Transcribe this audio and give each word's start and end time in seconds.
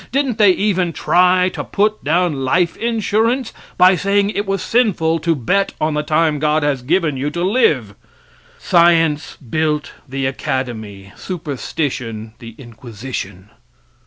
Didn't 0.11 0.39
they 0.39 0.49
even 0.53 0.93
try 0.93 1.49
to 1.49 1.63
put 1.63 2.03
down 2.03 2.43
life 2.43 2.75
insurance 2.75 3.53
by 3.77 3.95
saying 3.95 4.31
it 4.31 4.47
was 4.47 4.63
sinful 4.63 5.19
to 5.19 5.35
bet 5.35 5.75
on 5.79 5.93
the 5.93 6.01
time 6.01 6.39
God 6.39 6.63
has 6.63 6.81
given 6.81 7.17
you 7.17 7.29
to 7.29 7.43
live? 7.43 7.93
Science 8.57 9.35
built 9.37 9.91
the 10.09 10.25
Academy, 10.25 11.13
superstition 11.15 12.33
the 12.39 12.55
Inquisition. 12.57 13.51